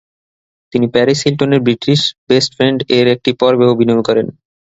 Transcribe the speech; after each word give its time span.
তিনি 0.73 0.85
"প্যারিস 0.87 1.19
হিলটনের 1.23 1.61
British 1.61 1.99
best 2.29 2.51
ফ্রেন্ড"-এর 2.55 3.07
একটি 3.15 3.31
পর্বেও 3.41 3.73
অভিনয় 3.73 4.03
করেন। 4.07 4.27